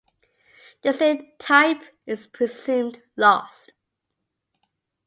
[0.81, 3.73] The syntype is presumed lost.